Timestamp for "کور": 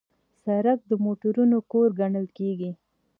1.71-1.89